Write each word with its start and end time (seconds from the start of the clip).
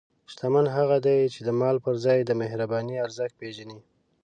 شتمن 0.31 0.65
هغه 0.77 0.97
دی 1.05 1.19
چې 1.33 1.39
د 1.47 1.49
مال 1.59 1.75
پر 1.85 1.95
ځای 2.05 2.19
د 2.25 2.31
مهربانۍ 2.41 2.95
ارزښت 3.05 3.35
پېژني. 3.41 3.79